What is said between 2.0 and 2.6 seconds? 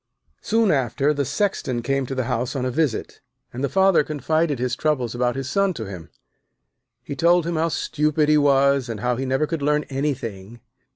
to the house